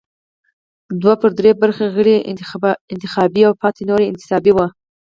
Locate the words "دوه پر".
1.01-1.31